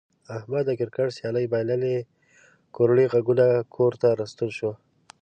[0.37, 1.95] احمد د کرکټ سیالي بایللې
[2.75, 4.71] کوړی غوږونه کور ته راستون شو.